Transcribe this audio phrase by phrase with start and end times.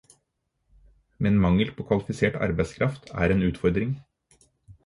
[1.25, 3.93] Men mangel på kvalifisert arbeidskraft er en utfordring.